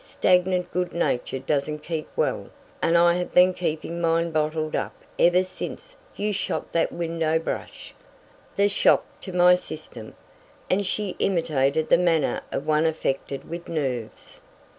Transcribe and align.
"Stagnant 0.03 0.71
good 0.71 0.95
nature 0.95 1.37
doesn't 1.37 1.83
keep 1.83 2.09
well, 2.15 2.49
and 2.81 2.97
I 2.97 3.13
have 3.17 3.35
been 3.35 3.53
keeping 3.53 4.01
mine 4.01 4.31
bottled 4.31 4.75
up 4.75 4.95
ever 5.19 5.43
since 5.43 5.95
you 6.15 6.33
shot 6.33 6.71
that 6.71 6.91
window 6.91 7.37
brush. 7.37 7.93
The 8.55 8.67
shock 8.67 9.05
to 9.21 9.31
my 9.31 9.53
system" 9.53 10.15
and 10.71 10.87
she 10.87 11.15
imitated 11.19 11.89
the 11.89 11.99
manner 11.99 12.41
of 12.51 12.65
one 12.65 12.87
affected 12.87 13.47
with 13.47 13.67
nerves. 13.69 14.41